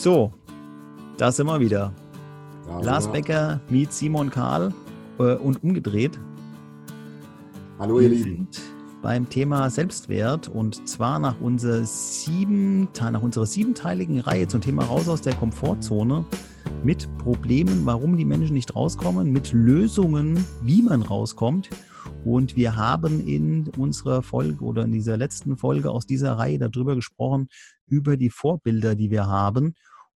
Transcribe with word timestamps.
So, 0.00 0.32
da 1.18 1.30
sind 1.30 1.46
wir 1.46 1.60
wieder. 1.60 1.92
Da 2.66 2.80
Lars 2.80 3.04
wir. 3.04 3.12
Becker 3.12 3.60
meet 3.68 3.92
Simon 3.92 4.30
Karl 4.30 4.72
äh, 5.18 5.34
und 5.34 5.62
umgedreht. 5.62 6.18
Hallo 7.78 8.00
ihr 8.00 8.08
wir 8.08 8.16
Lieben. 8.16 8.48
beim 9.02 9.28
Thema 9.28 9.68
Selbstwert 9.68 10.48
und 10.48 10.88
zwar 10.88 11.18
nach, 11.18 11.38
unserer 11.42 11.84
sieben, 11.84 12.88
nach 12.98 13.20
unserer 13.20 13.44
siebenteiligen 13.44 14.20
Reihe 14.20 14.48
zum 14.48 14.62
Thema 14.62 14.84
Raus 14.84 15.06
aus 15.06 15.20
der 15.20 15.34
Komfortzone 15.34 16.24
mit 16.82 17.06
Problemen, 17.18 17.84
warum 17.84 18.16
die 18.16 18.24
Menschen 18.24 18.54
nicht 18.54 18.74
rauskommen, 18.74 19.30
mit 19.30 19.52
Lösungen, 19.52 20.46
wie 20.62 20.80
man 20.80 21.02
rauskommt. 21.02 21.68
Und 22.24 22.56
wir 22.56 22.76
haben 22.76 23.26
in 23.26 23.68
unserer 23.76 24.22
Folge 24.22 24.64
oder 24.64 24.84
in 24.84 24.92
dieser 24.92 25.18
letzten 25.18 25.58
Folge 25.58 25.90
aus 25.90 26.06
dieser 26.06 26.38
Reihe 26.38 26.58
darüber 26.58 26.94
gesprochen, 26.94 27.48
über 27.86 28.16
die 28.16 28.30
Vorbilder, 28.30 28.94
die 28.94 29.10
wir 29.10 29.26
haben. 29.26 29.74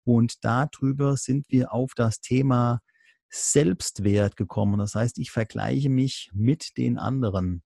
Und 0.05 0.45
darüber 0.45 1.17
sind 1.17 1.47
wir 1.49 1.73
auf 1.73 1.95
das 1.95 2.21
Thema 2.21 2.81
Selbstwert 3.29 4.37
gekommen. 4.37 4.79
Das 4.79 4.95
heißt, 4.95 5.19
ich 5.19 5.31
vergleiche 5.31 5.89
mich 5.89 6.31
mit 6.33 6.77
den 6.77 6.99
anderen. 6.99 7.63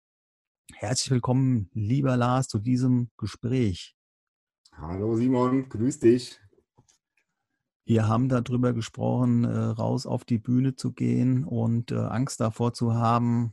Herzlich 0.75 1.11
willkommen, 1.11 1.71
lieber 1.73 2.17
Lars, 2.17 2.49
zu 2.49 2.59
diesem 2.59 3.11
Gespräch. 3.17 3.97
Hallo 4.73 5.17
Simon, 5.17 5.69
grüß 5.69 6.01
dich. 6.01 6.41
Wir 7.87 8.09
haben 8.09 8.29
darüber 8.29 8.73
gesprochen, 8.73 9.45
äh, 9.45 9.57
raus 9.57 10.07
auf 10.07 10.25
die 10.25 10.39
Bühne 10.39 10.75
zu 10.75 10.93
gehen 10.93 11.45
und 11.45 11.93
äh, 11.93 11.97
Angst 11.97 12.41
davor 12.41 12.73
zu 12.73 12.95
haben, 12.95 13.53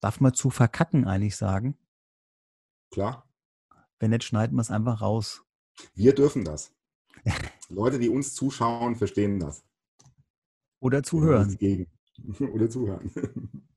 darf 0.00 0.20
man 0.20 0.32
zu 0.32 0.50
verkacken 0.50 1.06
eigentlich 1.06 1.36
sagen? 1.36 1.78
Klar. 2.90 3.28
Wenn 3.98 4.10
nicht, 4.10 4.24
schneiden 4.24 4.56
wir 4.56 4.62
es 4.62 4.70
einfach 4.70 5.02
raus. 5.02 5.42
Wir 5.94 6.14
dürfen 6.14 6.44
das. 6.44 6.72
Leute, 7.68 7.98
die 7.98 8.08
uns 8.08 8.34
zuschauen, 8.34 8.96
verstehen 8.96 9.38
das. 9.38 9.62
Oder 10.80 11.02
zuhören. 11.02 11.56
Oder 12.52 12.70
zuhören. 12.70 13.10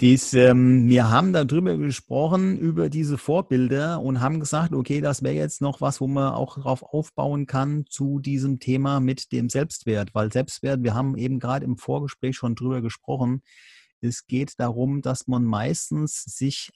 Dies, 0.00 0.34
ähm, 0.34 0.88
wir 0.88 1.08
haben 1.08 1.32
darüber 1.32 1.76
gesprochen, 1.76 2.58
über 2.58 2.90
diese 2.90 3.16
Vorbilder 3.16 4.00
und 4.00 4.20
haben 4.20 4.40
gesagt, 4.40 4.72
okay, 4.72 5.00
das 5.00 5.22
wäre 5.22 5.36
jetzt 5.36 5.60
noch 5.60 5.80
was, 5.80 6.00
wo 6.00 6.08
man 6.08 6.34
auch 6.34 6.56
darauf 6.56 6.82
aufbauen 6.82 7.46
kann 7.46 7.84
zu 7.88 8.18
diesem 8.18 8.58
Thema 8.58 8.98
mit 8.98 9.30
dem 9.30 9.48
Selbstwert. 9.48 10.12
Weil 10.12 10.32
Selbstwert, 10.32 10.82
wir 10.82 10.94
haben 10.94 11.16
eben 11.16 11.38
gerade 11.38 11.64
im 11.64 11.78
Vorgespräch 11.78 12.36
schon 12.36 12.56
drüber 12.56 12.82
gesprochen, 12.82 13.42
es 14.00 14.26
geht 14.26 14.58
darum, 14.58 15.00
dass 15.00 15.28
man 15.28 15.44
meistens 15.44 16.24
sich 16.24 16.72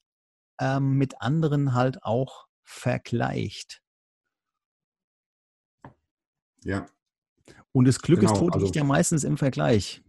ähm, 0.60 0.92
mit 0.92 1.20
anderen 1.20 1.74
halt 1.74 2.04
auch 2.04 2.46
vergleicht. 2.62 3.82
Ja. 6.64 6.86
Und 7.72 7.86
das 7.86 8.00
Glück 8.00 8.20
genau, 8.20 8.32
ist 8.32 8.38
tot, 8.38 8.54
also, 8.54 8.64
liegt 8.64 8.76
ja 8.76 8.84
meistens 8.84 9.24
im 9.24 9.36
Vergleich. 9.36 10.02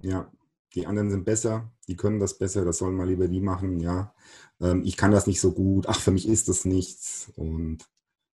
Ja, 0.00 0.30
die 0.74 0.86
anderen 0.86 1.10
sind 1.10 1.24
besser, 1.24 1.70
die 1.88 1.96
können 1.96 2.18
das 2.18 2.38
besser, 2.38 2.64
das 2.64 2.78
sollen 2.78 2.96
mal 2.96 3.08
lieber 3.08 3.28
die 3.28 3.40
machen, 3.40 3.80
ja. 3.80 4.14
Ähm, 4.60 4.82
ich 4.84 4.96
kann 4.96 5.10
das 5.10 5.26
nicht 5.26 5.40
so 5.40 5.52
gut, 5.52 5.86
ach, 5.88 6.00
für 6.00 6.10
mich 6.10 6.28
ist 6.28 6.48
das 6.48 6.64
nichts. 6.64 7.32
Und 7.36 7.78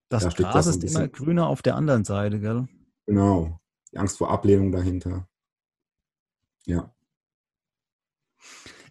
das 0.10 0.24
da 0.24 0.30
Gras 0.30 0.66
das 0.66 0.78
ist 0.78 0.84
immer 0.84 1.08
grüner 1.08 1.48
auf 1.48 1.62
der 1.62 1.76
anderen 1.76 2.04
Seite, 2.04 2.40
gell? 2.40 2.68
Genau. 3.06 3.60
Die 3.92 3.98
Angst 3.98 4.18
vor 4.18 4.32
Ablehnung 4.32 4.72
dahinter. 4.72 5.28
Ja. 6.66 6.94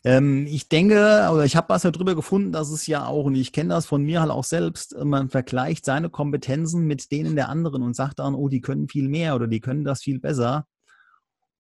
Ähm, 0.03 0.47
ich 0.47 0.69
denke, 0.69 1.29
oder 1.31 1.45
ich 1.45 1.57
habe 1.57 1.69
was 1.69 1.83
darüber 1.83 2.15
gefunden, 2.15 2.53
dass 2.53 2.71
es 2.71 2.87
ja 2.87 3.07
auch, 3.07 3.25
und 3.25 3.35
ich 3.35 3.53
kenne 3.53 3.71
das 3.71 3.87
von 3.87 4.03
mir 4.03 4.21
halt 4.21 4.31
auch 4.31 4.45
selbst, 4.45 4.97
man 4.97 5.29
vergleicht 5.29 5.85
seine 5.85 6.09
Kompetenzen 6.09 6.87
mit 6.87 7.13
denen 7.13 7.37
der 7.37 7.51
anderen 7.51 7.83
und 7.83 7.95
sagt 7.95 8.19
dann, 8.19 8.35
oh, 8.35 8.49
die 8.49 8.63
können 8.63 8.89
viel 8.89 9.09
mehr 9.09 9.35
oder 9.35 9.47
die 9.47 9.61
können 9.61 9.85
das 9.85 10.03
viel 10.03 10.19
besser. 10.19 10.67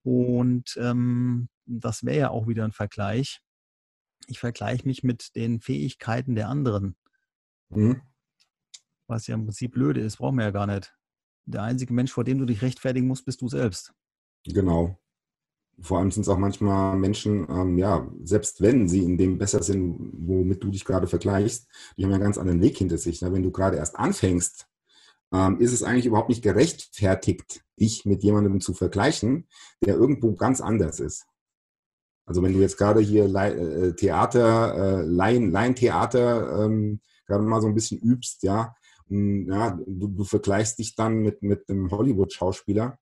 Und 0.03 0.79
ähm, 0.81 1.49
das 1.67 2.05
wäre 2.05 2.19
ja 2.19 2.31
auch 2.31 2.47
wieder 2.47 2.65
ein 2.65 2.73
Vergleich. 2.73 3.41
Ich 4.27 4.39
vergleiche 4.39 4.87
mich 4.87 5.03
mit 5.03 5.37
den 5.37 5.61
Fähigkeiten 5.61 6.35
der 6.35 6.49
anderen. 6.49 6.97
Mhm. 7.69 8.01
Was 9.07 9.27
ja 9.27 9.35
im 9.35 9.45
Prinzip 9.45 9.73
blöde 9.73 10.01
ist, 10.01 10.17
brauchen 10.17 10.37
wir 10.37 10.45
ja 10.45 10.51
gar 10.51 10.67
nicht. 10.67 10.95
Der 11.45 11.63
einzige 11.63 11.93
Mensch, 11.93 12.13
vor 12.13 12.25
dem 12.25 12.39
du 12.39 12.47
dich 12.47 12.63
rechtfertigen 12.63 13.07
musst, 13.07 13.27
bist 13.27 13.43
du 13.43 13.49
selbst. 13.49 13.93
Genau 14.45 14.99
vor 15.83 15.99
allem 15.99 16.11
sind 16.11 16.23
es 16.23 16.29
auch 16.29 16.39
manchmal 16.39 16.97
Menschen, 16.97 17.47
ähm, 17.51 17.79
ja, 17.79 18.07
selbst 18.23 18.61
wenn 18.61 18.89
sie 18.89 19.05
in 19.05 19.17
dem 19.19 19.39
besser 19.39 19.63
sind, 19.63 19.99
womit 20.13 20.63
du 20.63 20.71
dich 20.71 20.85
gerade 20.85 21.07
vergleichst, 21.07 21.69
die 21.97 22.05
haben 22.05 22.11
ja 22.11 22.17
einen 22.17 22.25
ganz 22.25 22.39
anderen 22.39 22.61
Weg 22.61 22.77
hinter 22.77 22.99
sich. 22.99 23.23
Ne? 23.23 23.33
Wenn 23.33 23.43
du 23.43 23.51
gerade 23.51 23.77
erst 23.77 23.97
anfängst, 23.97 24.67
ähm, 25.33 25.59
ist 25.61 25.73
es 25.73 25.83
eigentlich 25.83 26.07
überhaupt 26.07 26.29
nicht 26.29 26.43
gerechtfertigt, 26.43 27.65
dich 27.79 28.05
mit 28.05 28.23
jemandem 28.23 28.61
zu 28.61 28.75
vergleichen, 28.75 29.49
der 29.85 29.95
irgendwo 29.95 30.35
ganz 30.35 30.61
anders 30.61 31.01
ist. 31.01 31.27
Also 32.27 32.43
wenn 32.43 32.53
du 32.53 32.61
jetzt 32.61 32.77
gerade 32.77 33.01
hier 33.01 33.25
äh, 33.35 33.95
Theater, 33.95 35.01
äh, 35.01 35.03
Laien, 35.03 35.51
Laientheater 35.51 36.65
ähm, 36.65 37.01
gerade 37.27 37.45
mal 37.45 37.61
so 37.61 37.69
ein 37.69 37.75
bisschen 37.75 37.99
übst, 38.01 38.43
ja, 38.43 38.75
ja 39.09 39.79
du, 39.87 40.09
du 40.09 40.25
vergleichst 40.25 40.79
dich 40.79 40.95
dann 40.95 41.19
mit, 41.19 41.43
mit 41.43 41.69
einem 41.69 41.91
Hollywood-Schauspieler, 41.91 42.99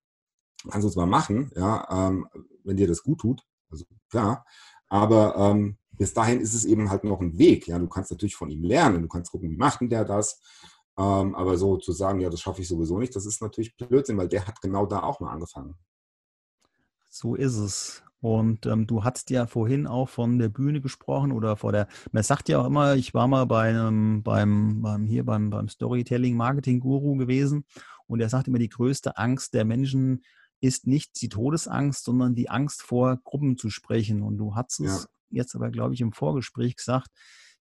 kannst 0.71 0.87
du 0.87 0.91
zwar 0.91 1.07
machen, 1.07 1.51
ja, 1.55 1.87
ähm, 1.91 2.27
wenn 2.65 2.77
dir 2.77 2.89
das 2.89 3.03
gut 3.03 3.21
tut, 3.21 3.43
also 3.71 3.85
klar, 4.11 4.45
aber 4.89 5.37
ähm, 5.37 5.79
bis 5.93 6.15
dahin 6.15 6.41
ist 6.41 6.55
es 6.55 6.65
eben 6.65 6.91
halt 6.91 7.05
noch 7.05 7.21
ein 7.21 7.39
Weg. 7.39 7.67
Ja, 7.67 7.79
du 7.79 7.89
kannst 7.89 8.11
natürlich 8.11 8.37
von 8.37 8.51
ihm 8.51 8.63
lernen, 8.63 9.03
du 9.03 9.09
kannst 9.09 9.33
gucken, 9.33 9.51
wie 9.51 9.57
macht 9.57 9.81
denn 9.81 9.91
der 9.91 10.05
das, 10.05 10.41
ähm, 10.97 11.35
aber 11.35 11.57
so 11.57 11.77
zu 11.77 11.93
sagen, 11.93 12.21
ja, 12.21 12.31
das 12.31 12.41
schaffe 12.41 12.63
ich 12.63 12.69
sowieso 12.69 12.99
nicht, 12.99 13.15
das 13.15 13.27
ist 13.27 13.43
natürlich 13.43 13.77
Blödsinn, 13.77 14.17
weil 14.17 14.29
der 14.29 14.47
hat 14.47 14.61
genau 14.61 14.87
da 14.87 15.03
auch 15.03 15.21
mal 15.21 15.33
angefangen. 15.33 15.77
So 17.11 17.35
ist 17.35 17.57
es. 17.57 18.03
Und 18.21 18.67
ähm, 18.67 18.87
du 18.87 19.05
hast 19.05 19.31
ja 19.31 19.47
vorhin 19.47 19.87
auch 19.87 20.09
von 20.09 20.39
der 20.39 20.49
Bühne 20.49 20.81
gesprochen 20.81 21.31
oder 21.31 21.57
vor 21.57 21.71
der, 21.71 21.87
man 22.11 22.25
sagt 22.25 22.49
ja 22.49 22.61
auch 22.61 22.67
immer, 22.67 22.97
ich 22.97 23.15
war 23.15 23.29
mal 23.29 23.47
bei 23.47 23.69
einem, 23.69 24.25
beim, 24.25 24.83
beim 24.83 25.07
hier 25.07 25.25
beim, 25.25 25.51
beim 25.51 25.69
Storytelling 25.69 26.37
Marketing 26.37 26.81
Guru 26.81 27.17
gewesen 27.17 27.65
und 28.07 28.21
er 28.21 28.29
sagt 28.29 28.49
immer, 28.49 28.59
die 28.59 28.69
größte 28.69 29.17
Angst 29.17 29.55
der 29.55 29.65
Menschen 29.65 30.23
ist 30.61 30.87
nicht 30.87 31.21
die 31.21 31.29
Todesangst, 31.29 32.05
sondern 32.05 32.35
die 32.35 32.51
Angst 32.51 32.83
vor 32.83 33.19
Gruppen 33.23 33.57
zu 33.57 33.71
sprechen. 33.71 34.23
Und 34.23 34.39
du 34.39 34.55
hast 34.55 34.81
es 34.81 35.05
ja. 35.05 35.09
jetzt 35.31 35.55
aber, 35.55 35.71
glaube 35.71 35.95
ich, 35.95 36.01
im 36.01 36.13
Vorgespräch 36.13 36.77
gesagt, 36.77 37.09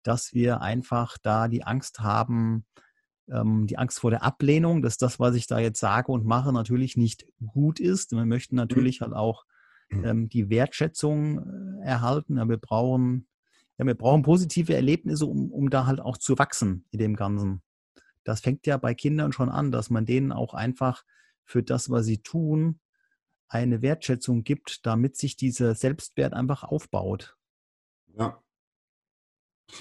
dass 0.03 0.33
wir 0.33 0.61
einfach 0.61 1.17
da 1.21 1.47
die 1.47 1.63
Angst 1.63 2.01
haben, 2.01 2.65
ähm, 3.29 3.67
die 3.67 3.77
Angst 3.77 3.99
vor 3.99 4.11
der 4.11 4.23
Ablehnung, 4.23 4.81
dass 4.81 4.97
das, 4.97 5.19
was 5.19 5.35
ich 5.35 5.47
da 5.47 5.59
jetzt 5.59 5.79
sage 5.79 6.11
und 6.11 6.25
mache, 6.25 6.53
natürlich 6.53 6.97
nicht 6.97 7.25
gut 7.45 7.79
ist. 7.79 8.11
Wir 8.11 8.25
möchten 8.25 8.55
mhm. 8.55 8.61
natürlich 8.61 9.01
halt 9.01 9.13
auch 9.13 9.45
mhm. 9.89 10.05
ähm, 10.05 10.29
die 10.29 10.49
Wertschätzung 10.49 11.79
äh, 11.81 11.85
erhalten. 11.85 12.37
Ja, 12.37 12.47
wir 12.47 12.57
brauchen, 12.57 13.27
ja, 13.77 13.85
wir 13.85 13.95
brauchen 13.95 14.23
positive 14.23 14.75
Erlebnisse, 14.75 15.25
um, 15.25 15.51
um 15.51 15.69
da 15.69 15.85
halt 15.85 15.99
auch 15.99 16.17
zu 16.17 16.37
wachsen 16.37 16.85
in 16.91 16.99
dem 16.99 17.15
Ganzen. 17.15 17.61
Das 18.23 18.41
fängt 18.41 18.67
ja 18.67 18.77
bei 18.77 18.93
Kindern 18.93 19.31
schon 19.31 19.49
an, 19.49 19.71
dass 19.71 19.89
man 19.89 20.05
denen 20.05 20.31
auch 20.31 20.53
einfach 20.53 21.03
für 21.45 21.63
das, 21.63 21.89
was 21.89 22.05
sie 22.05 22.19
tun, 22.19 22.79
eine 23.53 23.81
Wertschätzung 23.81 24.44
gibt, 24.44 24.86
damit 24.86 25.16
sich 25.16 25.38
dieser 25.38 25.75
Selbstwert 25.75 26.34
einfach 26.34 26.64
aufbaut. 26.64 27.38
Ja. 28.18 28.41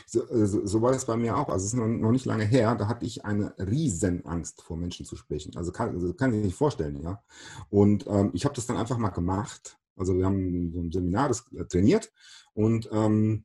So, 0.07 0.29
äh, 0.29 0.47
so, 0.47 0.65
so, 0.67 0.83
war 0.83 0.93
das 0.93 1.07
bei 1.07 1.17
mir 1.17 1.37
auch. 1.37 1.49
Also 1.49 1.65
es 1.67 1.73
ist 1.73 1.79
noch, 1.79 2.13
nicht 2.13 2.25
lange 2.25 2.45
her, 2.45 2.75
da 2.77 2.89
hatte 2.89 3.05
ich 3.05 3.25
eine 3.25 3.55
Riesenangst 3.59 4.63
vor 4.63 4.77
Menschen 4.77 5.07
zu 5.07 5.17
sprechen. 5.17 5.57
Also 5.57 5.73
kann, 5.73 5.91
also 5.91 6.15
kann 6.15 6.33
ich 6.33 6.45
nicht 6.45 6.57
vorstellen, 6.57 7.03
ja. 7.03 7.23
Und 7.71 8.07
ähm, 8.07 8.31
ich 8.33 8.45
habe 8.45 8.55
das 8.55 8.67
dann 8.67 8.77
einfach 8.77 8.99
mal 8.99 9.11
gemacht. 9.11 9.79
Also 9.97 10.17
wir 10.17 10.25
haben 10.25 10.73
so 10.73 10.81
ein 10.81 10.93
Seminar 10.93 11.29
das 11.29 11.45
äh, 11.53 11.65
trainiert 11.65 12.13
und 12.55 12.89
ähm, 12.93 13.45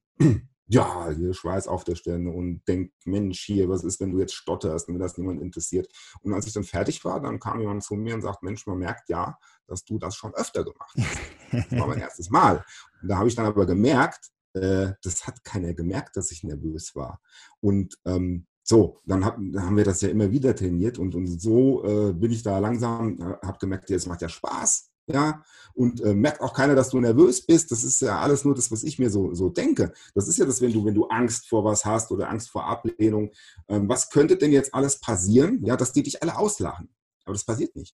ja, 0.67 1.09
hier 1.11 1.33
Schweiß 1.33 1.67
auf 1.67 1.84
der 1.84 1.96
Stirn 1.96 2.28
und 2.28 2.67
denkt, 2.67 2.93
Mensch, 3.05 3.41
hier, 3.41 3.69
was 3.69 3.84
ist, 3.84 4.02
wenn 4.02 4.11
du 4.11 4.19
jetzt 4.19 4.34
stotterst 4.34 4.87
und 4.87 4.96
wenn 4.96 5.02
das 5.02 5.17
niemand 5.17 5.41
interessiert. 5.41 5.87
Und 6.22 6.34
als 6.34 6.46
ich 6.46 6.53
dann 6.53 6.66
fertig 6.66 7.03
war, 7.05 7.22
dann 7.22 7.40
kam 7.40 7.59
jemand 7.61 7.84
zu 7.84 7.96
mir 7.96 8.14
und 8.16 8.22
sagt, 8.22 8.43
Mensch, 8.43 8.67
man 8.67 8.78
merkt 8.78 9.09
ja, 9.09 9.37
dass 9.66 9.85
du 9.85 9.97
das 9.97 10.16
schon 10.16 10.34
öfter 10.34 10.66
gemacht 10.66 10.96
hast. 10.97 11.69
Das 11.69 11.79
war 11.79 11.87
mein 11.87 11.99
erstes 11.99 12.29
Mal. 12.29 12.66
Und 13.02 13.08
da 13.08 13.17
habe 13.17 13.29
ich 13.29 13.35
dann 13.35 13.46
aber 13.46 13.66
gemerkt, 13.66 14.29
äh, 14.53 14.91
das 15.02 15.25
hat 15.25 15.43
keiner 15.43 15.73
gemerkt, 15.73 16.17
dass 16.17 16.31
ich 16.31 16.43
nervös 16.43 16.96
war. 16.96 17.22
Und 17.61 17.97
ähm, 18.05 18.46
so, 18.63 18.99
dann, 19.05 19.23
hab, 19.23 19.37
dann, 19.37 19.63
haben 19.63 19.78
wir 19.78 19.85
das 19.85 20.02
ja 20.02 20.09
immer 20.09 20.31
wieder 20.31 20.53
trainiert 20.53 20.99
und, 20.99 21.16
und 21.16 21.28
so 21.28 21.85
äh, 21.85 22.13
bin 22.13 22.31
ich 22.31 22.43
da 22.43 22.59
langsam, 22.59 23.17
äh, 23.22 23.46
habe 23.46 23.58
gemerkt, 23.59 23.90
es 23.90 24.05
macht 24.05 24.22
ja 24.22 24.28
Spaß 24.28 24.90
ja, 25.08 25.44
und 25.74 26.02
äh, 26.02 26.14
merkt 26.14 26.42
auch 26.42 26.54
keiner, 26.54 26.76
dass 26.76 26.90
du 26.90 27.00
nervös 27.00 27.46
bist. 27.46 27.72
Das 27.72 27.84
ist 27.84 28.02
ja 28.02 28.20
alles 28.20 28.44
nur 28.44 28.56
das, 28.56 28.72
was 28.72 28.84
ich 28.84 29.00
mir 29.00 29.09
so, 29.09 29.34
so 29.34 29.50
denke. 29.50 29.94
Das 30.16 30.28
ist 30.28 30.38
ja 30.38 30.46
das, 30.46 30.62
wenn 30.62 30.74
du, 30.74 30.84
wenn 30.86 30.96
du 30.96 31.08
Angst 31.08 31.48
vor 31.48 31.64
was 31.64 31.86
hast 31.86 32.12
oder 32.12 32.30
Angst 32.30 32.50
vor 32.50 32.66
Ablehnung. 32.66 33.32
Ähm, 33.70 33.88
was 33.88 34.09
könnte 34.09 34.38
denn 34.38 34.52
jetzt 34.52 34.74
alles 34.74 35.00
passieren? 35.00 35.64
Ja, 35.64 35.78
dass 35.78 35.94
die 35.94 36.04
dich 36.04 36.22
alle 36.22 36.38
auslachen. 36.38 36.90
Aber 37.26 37.34
das 37.34 37.46
passiert 37.46 37.76
nicht. 37.76 37.96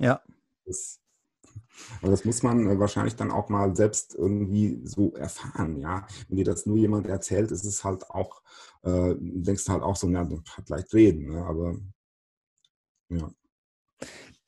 Ja. 0.00 0.22
Das, 0.64 1.00
aber 2.02 2.10
das 2.10 2.24
muss 2.24 2.42
man 2.42 2.66
äh, 2.70 2.78
wahrscheinlich 2.78 3.16
dann 3.16 3.30
auch 3.30 3.48
mal 3.48 3.74
selbst 3.76 4.14
irgendwie 4.14 4.80
so 4.84 5.12
erfahren, 5.14 5.78
ja. 5.78 6.06
Wenn 6.28 6.36
dir 6.38 6.44
das 6.44 6.66
nur 6.66 6.76
jemand 6.76 7.06
erzählt, 7.06 7.50
ist 7.50 7.64
es 7.64 7.84
halt 7.84 8.10
auch, 8.10 8.42
äh, 8.82 9.14
denkst 9.18 9.64
du 9.64 9.72
halt 9.72 9.82
auch 9.82 9.96
so, 9.96 10.08
na, 10.08 10.28
hat 10.56 10.68
leicht 10.68 10.94
reden, 10.94 11.28
ne? 11.32 11.44
aber 11.44 11.76
Ja. 13.10 13.30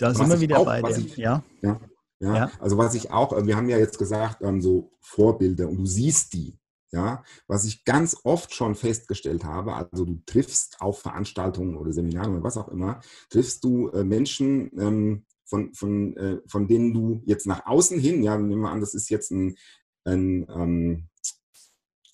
Da 0.01 0.15
sind 0.15 0.29
wir 0.29 0.41
wieder 0.41 0.59
auch, 0.59 0.65
bei 0.65 0.81
dem, 0.81 1.07
ich, 1.07 1.17
ja. 1.17 1.43
ja. 1.63 1.81
Ja, 2.23 2.37
ja, 2.37 2.51
also 2.59 2.77
was 2.77 2.95
ich 2.95 3.11
auch, 3.11 3.33
wir 3.47 3.57
haben 3.57 3.71
ja 3.71 3.79
jetzt 3.79 3.99
gesagt, 3.99 4.43
ähm, 4.43 4.61
so 4.61 4.93
Vorbilder 5.01 5.69
und 5.69 5.79
du 5.79 5.87
siehst 5.87 6.35
die. 6.35 6.59
Ja, 6.93 7.23
was 7.47 7.65
ich 7.65 7.85
ganz 7.85 8.17
oft 8.25 8.53
schon 8.53 8.75
festgestellt 8.75 9.45
habe, 9.45 9.75
also 9.75 10.05
du 10.05 10.21
triffst 10.27 10.81
auf 10.81 11.01
Veranstaltungen 11.01 11.77
oder 11.77 11.93
Seminaren 11.93 12.33
oder 12.33 12.43
was 12.43 12.57
auch 12.57 12.67
immer, 12.67 13.01
triffst 13.31 13.63
du 13.63 13.91
äh, 13.91 14.03
Menschen, 14.03 14.73
ähm, 14.77 15.25
von, 15.45 15.73
von, 15.75 16.17
äh, 16.17 16.39
von 16.47 16.67
denen 16.67 16.93
du 16.93 17.23
jetzt 17.27 17.47
nach 17.47 17.67
außen 17.67 17.99
hin, 17.99 18.23
ja, 18.23 18.37
nehmen 18.37 18.63
wir 18.63 18.71
an, 18.71 18.81
das 18.81 18.95
ist 18.95 19.09
jetzt 19.09 19.31
ein, 19.31 19.57
ein 20.05 20.49
ähm, 20.49 21.09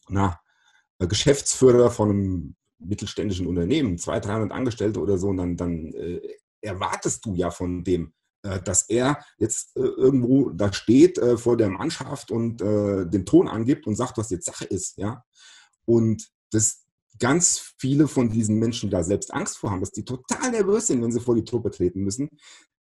na, 0.08 0.40
Geschäftsführer 0.98 1.90
von 1.90 2.10
einem 2.10 2.56
mittelständischen 2.78 3.46
Unternehmen, 3.46 3.98
200, 3.98 4.26
300 4.26 4.52
Angestellte 4.52 5.00
oder 5.00 5.18
so, 5.18 5.28
und 5.28 5.38
dann, 5.38 5.56
dann 5.56 5.92
äh, 5.94 6.20
erwartest 6.66 7.24
du 7.24 7.34
ja 7.34 7.50
von 7.50 7.84
dem, 7.84 8.12
äh, 8.42 8.60
dass 8.62 8.88
er 8.88 9.18
jetzt 9.38 9.76
äh, 9.76 9.80
irgendwo 9.80 10.50
da 10.50 10.72
steht 10.72 11.18
äh, 11.18 11.36
vor 11.36 11.56
der 11.56 11.70
Mannschaft 11.70 12.30
und 12.30 12.60
den 12.60 13.26
Ton 13.26 13.48
angibt 13.48 13.86
und 13.86 13.96
sagt, 13.96 14.18
was 14.18 14.30
jetzt 14.30 14.46
Sache 14.46 14.64
ist, 14.64 14.98
ja. 14.98 15.24
Und 15.84 16.28
das 16.50 16.84
ganz 17.18 17.74
viele 17.78 18.08
von 18.08 18.28
diesen 18.28 18.58
Menschen 18.58 18.90
da 18.90 19.02
selbst 19.02 19.32
Angst 19.32 19.58
vor 19.58 19.70
haben, 19.70 19.80
dass 19.80 19.92
die 19.92 20.04
total 20.04 20.50
nervös 20.50 20.86
sind, 20.86 21.02
wenn 21.02 21.12
sie 21.12 21.20
vor 21.20 21.34
die 21.34 21.44
Truppe 21.44 21.70
treten 21.70 22.02
müssen. 22.02 22.28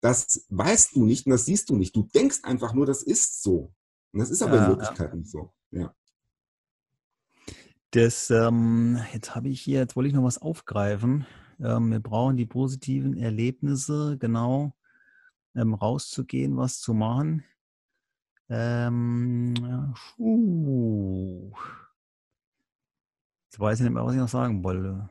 Das 0.01 0.45
weißt 0.49 0.97
du 0.97 1.05
nicht 1.05 1.27
und 1.27 1.33
das 1.33 1.45
siehst 1.45 1.71
du 1.71 1.77
nicht. 1.77 1.95
Du 1.95 2.09
denkst 2.15 2.41
einfach 2.43 2.75
nur, 2.75 2.87
das 2.87 3.03
ist 3.03 3.43
so. 3.43 3.73
Und 4.13 4.21
das 4.21 4.31
ist 4.31 4.43
aber 4.43 4.57
ja, 4.57 4.65
in 4.65 4.71
Wirklichkeit 4.71 5.11
ja. 5.11 5.17
nicht 5.17 5.31
so. 5.31 5.53
Ja. 5.71 5.95
Das, 7.93 8.31
ähm, 8.31 8.99
jetzt 9.13 9.35
habe 9.35 9.49
ich 9.49 9.61
hier, 9.61 9.81
jetzt 9.81 9.95
wollte 9.95 10.09
ich 10.09 10.15
noch 10.15 10.25
was 10.25 10.39
aufgreifen. 10.39 11.27
Ähm, 11.61 11.91
wir 11.91 12.01
brauchen 12.01 12.37
die 12.37 12.47
positiven 12.47 13.17
Erlebnisse, 13.17 14.17
genau 14.19 14.75
ähm, 15.55 15.75
rauszugehen, 15.75 16.57
was 16.57 16.81
zu 16.81 16.95
machen. 16.95 17.45
Ähm, 18.49 19.55
Jetzt 23.47 23.61
weiß 23.61 23.79
ich 23.79 23.85
nicht 23.85 23.95
mehr, 23.95 24.05
was 24.05 24.15
ich 24.15 24.21
noch 24.21 24.29
sagen 24.29 24.65
wollte. 24.65 25.09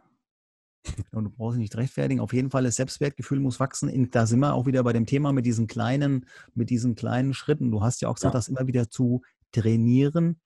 Und 1.11 1.23
du 1.23 1.29
brauchst 1.29 1.57
nicht 1.57 1.75
rechtfertigen. 1.77 2.19
Auf 2.19 2.33
jeden 2.33 2.49
Fall, 2.49 2.63
das 2.63 2.75
Selbstwertgefühl 2.75 3.39
muss 3.39 3.59
wachsen. 3.59 4.11
Da 4.11 4.25
sind 4.25 4.39
wir 4.39 4.53
auch 4.53 4.65
wieder 4.65 4.83
bei 4.83 4.91
dem 4.91 5.05
Thema 5.05 5.31
mit 5.31 5.45
diesen 5.45 5.67
kleinen, 5.67 6.25
mit 6.53 6.69
diesen 6.69 6.95
kleinen 6.95 7.33
Schritten. 7.33 7.71
Du 7.71 7.81
hast 7.81 8.01
ja 8.01 8.09
auch 8.09 8.15
gesagt, 8.15 8.33
ja. 8.33 8.37
das 8.37 8.49
immer 8.49 8.67
wieder 8.67 8.89
zu 8.89 9.21
trainieren. 9.53 10.41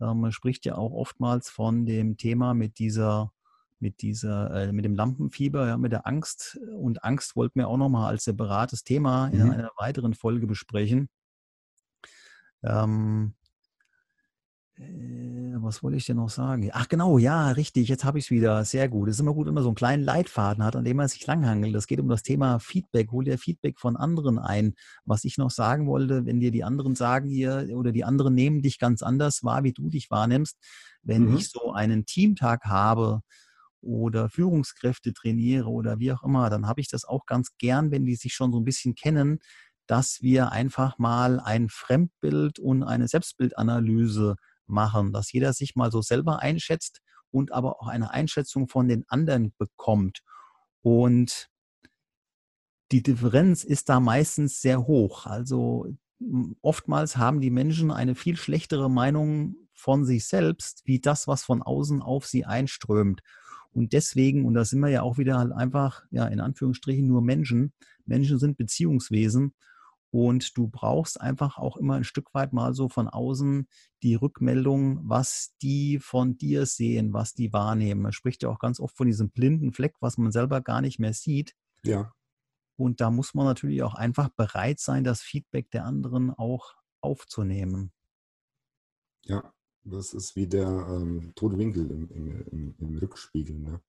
Ähm, 0.00 0.20
man 0.20 0.32
spricht 0.32 0.64
ja 0.66 0.74
auch 0.74 0.92
oftmals 0.92 1.48
von 1.48 1.86
dem 1.86 2.16
Thema 2.16 2.52
mit 2.52 2.78
dieser 2.78 3.32
mit 3.78 4.02
dieser, 4.02 4.50
äh, 4.50 4.72
mit 4.72 4.84
dem 4.84 4.94
Lampenfieber, 4.94 5.68
ja, 5.68 5.76
mit 5.76 5.92
der 5.92 6.06
Angst. 6.06 6.58
Und 6.78 7.04
Angst 7.04 7.36
wollten 7.36 7.58
wir 7.58 7.68
auch 7.68 7.76
nochmal 7.76 8.10
als 8.10 8.24
separates 8.24 8.84
Thema 8.84 9.28
in 9.28 9.44
mhm. 9.44 9.50
einer 9.50 9.70
weiteren 9.76 10.14
Folge 10.14 10.46
besprechen. 10.46 11.08
Ähm, 12.62 13.34
äh, 14.78 15.54
was 15.62 15.82
wollte 15.82 15.96
ich 15.96 16.04
denn 16.04 16.16
noch 16.16 16.28
sagen? 16.28 16.68
Ach 16.72 16.88
genau, 16.88 17.18
ja, 17.18 17.50
richtig, 17.50 17.88
jetzt 17.88 18.04
habe 18.04 18.18
ich 18.18 18.26
es 18.26 18.30
wieder. 18.30 18.64
Sehr 18.64 18.88
gut. 18.88 19.08
Es 19.08 19.16
ist 19.16 19.20
immer 19.20 19.32
gut, 19.32 19.46
wenn 19.46 19.54
man 19.54 19.62
so 19.62 19.70
einen 19.70 19.76
kleinen 19.76 20.04
Leitfaden 20.04 20.62
hat, 20.62 20.76
an 20.76 20.84
dem 20.84 20.98
man 20.98 21.08
sich 21.08 21.26
langhangelt. 21.26 21.74
Das 21.74 21.86
geht 21.86 22.00
um 22.00 22.08
das 22.08 22.22
Thema 22.22 22.58
Feedback. 22.58 23.10
Hol 23.10 23.24
dir 23.24 23.38
Feedback 23.38 23.78
von 23.78 23.96
anderen 23.96 24.38
ein. 24.38 24.74
Was 25.04 25.24
ich 25.24 25.38
noch 25.38 25.50
sagen 25.50 25.86
wollte, 25.86 26.26
wenn 26.26 26.40
dir 26.40 26.50
die 26.50 26.64
anderen 26.64 26.94
sagen 26.94 27.28
hier 27.28 27.68
oder 27.74 27.92
die 27.92 28.04
anderen 28.04 28.34
nehmen 28.34 28.62
dich 28.62 28.78
ganz 28.78 29.02
anders 29.02 29.44
wahr, 29.44 29.64
wie 29.64 29.72
du 29.72 29.88
dich 29.88 30.10
wahrnimmst. 30.10 30.58
Wenn 31.02 31.26
mhm. 31.30 31.36
ich 31.36 31.50
so 31.50 31.72
einen 31.72 32.04
Teamtag 32.04 32.64
habe, 32.64 33.22
oder 33.86 34.28
Führungskräfte 34.28 35.12
trainiere 35.12 35.68
oder 35.68 35.98
wie 35.98 36.12
auch 36.12 36.22
immer, 36.22 36.50
dann 36.50 36.66
habe 36.66 36.80
ich 36.80 36.88
das 36.88 37.04
auch 37.04 37.26
ganz 37.26 37.56
gern, 37.58 37.90
wenn 37.90 38.04
die 38.04 38.16
sich 38.16 38.34
schon 38.34 38.52
so 38.52 38.60
ein 38.60 38.64
bisschen 38.64 38.94
kennen, 38.94 39.38
dass 39.86 40.20
wir 40.20 40.52
einfach 40.52 40.98
mal 40.98 41.40
ein 41.40 41.68
Fremdbild 41.68 42.58
und 42.58 42.82
eine 42.82 43.08
Selbstbildanalyse 43.08 44.36
machen, 44.66 45.12
dass 45.12 45.32
jeder 45.32 45.52
sich 45.52 45.76
mal 45.76 45.92
so 45.92 46.02
selber 46.02 46.40
einschätzt 46.40 47.00
und 47.30 47.52
aber 47.52 47.80
auch 47.80 47.86
eine 47.88 48.10
Einschätzung 48.10 48.68
von 48.68 48.88
den 48.88 49.04
anderen 49.08 49.54
bekommt. 49.58 50.22
Und 50.82 51.48
die 52.92 53.02
Differenz 53.02 53.64
ist 53.64 53.88
da 53.88 54.00
meistens 54.00 54.60
sehr 54.60 54.86
hoch. 54.86 55.26
Also 55.26 55.86
oftmals 56.62 57.16
haben 57.16 57.40
die 57.40 57.50
Menschen 57.50 57.90
eine 57.90 58.14
viel 58.14 58.36
schlechtere 58.36 58.90
Meinung 58.90 59.56
von 59.74 60.04
sich 60.04 60.26
selbst, 60.26 60.82
wie 60.84 61.00
das, 61.00 61.28
was 61.28 61.44
von 61.44 61.62
außen 61.62 62.02
auf 62.02 62.26
sie 62.26 62.44
einströmt. 62.44 63.22
Und 63.76 63.92
deswegen, 63.92 64.46
und 64.46 64.54
da 64.54 64.64
sind 64.64 64.80
wir 64.80 64.88
ja 64.88 65.02
auch 65.02 65.18
wieder 65.18 65.36
halt 65.36 65.52
einfach, 65.52 66.02
ja, 66.10 66.26
in 66.26 66.40
Anführungsstrichen 66.40 67.06
nur 67.06 67.20
Menschen. 67.20 67.74
Menschen 68.06 68.38
sind 68.38 68.56
Beziehungswesen. 68.56 69.54
Und 70.10 70.56
du 70.56 70.68
brauchst 70.68 71.20
einfach 71.20 71.58
auch 71.58 71.76
immer 71.76 71.96
ein 71.96 72.04
Stück 72.04 72.32
weit 72.32 72.54
mal 72.54 72.72
so 72.72 72.88
von 72.88 73.06
außen 73.06 73.68
die 74.02 74.14
Rückmeldung, 74.14 75.00
was 75.06 75.54
die 75.60 75.98
von 75.98 76.38
dir 76.38 76.64
sehen, 76.64 77.12
was 77.12 77.34
die 77.34 77.52
wahrnehmen. 77.52 78.00
Man 78.00 78.12
spricht 78.12 78.42
ja 78.42 78.48
auch 78.48 78.60
ganz 78.60 78.80
oft 78.80 78.96
von 78.96 79.08
diesem 79.08 79.28
blinden 79.28 79.74
Fleck, 79.74 79.94
was 80.00 80.16
man 80.16 80.32
selber 80.32 80.62
gar 80.62 80.80
nicht 80.80 80.98
mehr 80.98 81.12
sieht. 81.12 81.54
Ja. 81.82 82.14
Und 82.76 83.02
da 83.02 83.10
muss 83.10 83.34
man 83.34 83.44
natürlich 83.44 83.82
auch 83.82 83.94
einfach 83.94 84.30
bereit 84.30 84.80
sein, 84.80 85.04
das 85.04 85.20
Feedback 85.20 85.70
der 85.70 85.84
anderen 85.84 86.30
auch 86.30 86.76
aufzunehmen. 87.02 87.92
Ja, 89.26 89.52
das 89.86 90.12
ist 90.12 90.36
wie 90.36 90.46
der 90.46 90.66
ähm, 90.66 91.32
tote 91.34 91.58
Winkel 91.58 91.90
im, 91.90 92.10
im, 92.10 92.74
im, 92.78 92.98
Rückspiegel. 92.98 93.56
Ne? 93.56 93.80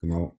Genau. 0.00 0.36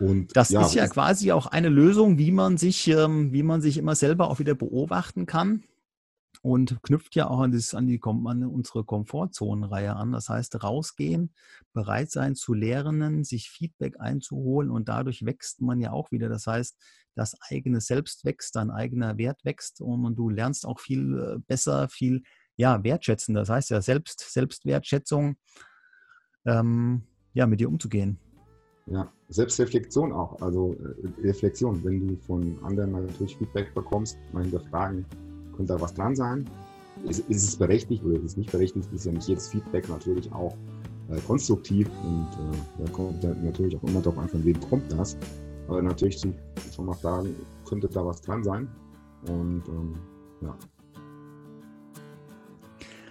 Und, 0.00 0.36
das 0.36 0.50
ja, 0.50 0.62
ist 0.62 0.74
ja 0.74 0.86
quasi 0.86 1.32
auch 1.32 1.46
eine 1.46 1.68
Lösung, 1.68 2.18
wie 2.18 2.30
man 2.30 2.56
sich, 2.56 2.86
ähm, 2.88 3.32
wie 3.32 3.42
man 3.42 3.60
sich 3.60 3.78
immer 3.78 3.96
selber 3.96 4.30
auch 4.30 4.38
wieder 4.38 4.54
beobachten 4.54 5.26
kann 5.26 5.64
und 6.42 6.80
knüpft 6.82 7.16
ja 7.16 7.28
auch 7.28 7.40
an, 7.40 7.52
das, 7.52 7.74
an, 7.74 7.86
die, 7.86 8.00
an 8.02 8.44
unsere 8.44 8.84
Komfortzonenreihe 8.84 9.94
an. 9.94 10.12
Das 10.12 10.28
heißt, 10.28 10.62
rausgehen, 10.62 11.34
bereit 11.72 12.10
sein 12.10 12.36
zu 12.36 12.54
lernen, 12.54 13.24
sich 13.24 13.50
Feedback 13.50 13.98
einzuholen 13.98 14.70
und 14.70 14.88
dadurch 14.88 15.24
wächst 15.24 15.60
man 15.60 15.80
ja 15.80 15.90
auch 15.90 16.12
wieder. 16.12 16.28
Das 16.28 16.46
heißt, 16.46 16.76
das 17.14 17.36
eigene 17.50 17.80
Selbst 17.80 18.24
wächst, 18.24 18.54
dein 18.54 18.70
eigener 18.70 19.18
Wert 19.18 19.44
wächst 19.44 19.80
und, 19.80 20.14
du 20.14 20.28
lernst 20.28 20.64
auch 20.64 20.78
viel 20.78 21.18
äh, 21.18 21.38
besser, 21.46 21.88
viel 21.88 22.22
ja, 22.58 22.82
wertschätzen. 22.84 23.34
Das 23.34 23.48
heißt 23.48 23.70
ja 23.70 23.80
Selbst, 23.80 24.20
Selbstwertschätzung, 24.20 25.36
ähm, 26.44 27.02
ja, 27.32 27.46
mit 27.46 27.60
dir 27.60 27.68
umzugehen. 27.68 28.18
Ja, 28.86 29.10
Selbstreflexion 29.28 30.12
auch. 30.12 30.40
Also 30.42 30.74
äh, 30.74 31.26
Reflexion, 31.26 31.82
wenn 31.84 32.06
du 32.06 32.16
von 32.16 32.58
anderen 32.64 32.92
natürlich 32.92 33.36
Feedback 33.36 33.72
bekommst, 33.74 34.18
mal 34.32 34.42
hinterfragen, 34.42 35.06
könnte 35.56 35.74
da 35.74 35.80
was 35.80 35.94
dran 35.94 36.16
sein? 36.16 36.48
Ist, 37.04 37.20
ist 37.28 37.44
es 37.44 37.56
berechtigt 37.56 38.02
oder 38.04 38.16
ist 38.16 38.24
es 38.24 38.36
nicht 38.36 38.50
berechtigt? 38.50 38.88
Ist 38.92 39.06
ja 39.06 39.12
nicht 39.12 39.28
jedes 39.28 39.48
Feedback 39.48 39.88
natürlich 39.88 40.30
auch 40.32 40.56
äh, 41.10 41.20
konstruktiv 41.26 41.88
und 42.02 42.28
äh, 42.32 42.84
da 42.84 42.90
kommt 42.90 43.22
dann 43.22 43.44
natürlich 43.44 43.76
auch 43.76 43.84
immer 43.84 44.00
darauf 44.00 44.18
an, 44.18 44.28
von 44.28 44.44
wem 44.44 44.58
kommt 44.68 44.90
das. 44.90 45.16
Aber 45.68 45.82
natürlich 45.82 46.18
schon 46.18 46.86
mal 46.86 46.94
fragen, 46.94 47.36
könnte 47.66 47.88
da 47.88 48.04
was 48.04 48.20
dran 48.22 48.42
sein? 48.42 48.68
Und 49.28 49.62
ähm, 49.68 49.94
ja. 50.40 50.56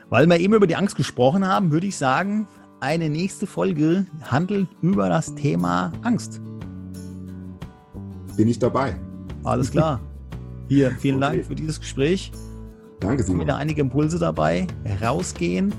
Weil 0.10 0.26
wir 0.28 0.40
eben 0.40 0.54
über 0.54 0.68
die 0.68 0.76
Angst 0.76 0.96
gesprochen 0.96 1.46
haben, 1.46 1.72
würde 1.72 1.88
ich 1.88 1.98
sagen, 1.98 2.48
eine 2.80 3.10
nächste 3.10 3.46
Folge 3.46 4.06
handelt 4.22 4.70
über 4.82 5.10
das 5.10 5.36
Thema 5.36 5.92
Angst. 6.02 6.40
Bin 8.38 8.48
ich 8.48 8.60
dabei. 8.60 8.96
Alles 9.44 9.72
klar. 9.72 10.00
Hier, 10.70 10.92
vielen 10.92 11.18
okay. 11.18 11.36
Dank 11.36 11.46
für 11.46 11.56
dieses 11.56 11.80
Gespräch. 11.80 12.32
Danke, 13.00 13.24
Simon. 13.24 13.42
Wieder 13.42 13.58
einige 13.58 13.82
Impulse 13.82 14.18
dabei. 14.18 14.68
Rausgehen, 15.02 15.74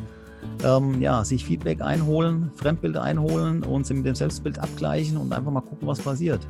ähm, 0.63 1.01
ja, 1.01 1.25
sich 1.25 1.45
Feedback 1.45 1.81
einholen, 1.81 2.51
Fremdbilder 2.57 3.03
einholen 3.03 3.63
und 3.63 3.87
sie 3.87 3.95
mit 3.95 4.07
dem 4.07 4.15
Selbstbild 4.15 4.59
abgleichen 4.59 5.17
und 5.17 5.33
einfach 5.33 5.51
mal 5.51 5.61
gucken, 5.61 5.89
was 5.89 6.01
passiert. 6.01 6.47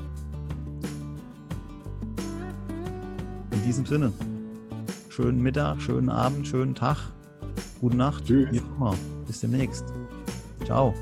In 3.53 3.63
diesem 3.65 3.87
Sinne, 3.87 4.13
schönen 5.09 5.43
Mittag, 5.43 5.81
schönen 5.81 6.09
Abend, 6.09 6.47
schönen 6.47 6.75
Tag. 6.75 6.99
Gute 7.81 7.97
Nacht. 7.97 8.25
Tschüss. 8.27 8.49
Wie 8.51 8.59
immer. 8.59 8.95
Bis 9.27 9.41
demnächst. 9.41 9.85
Ciao. 10.65 10.95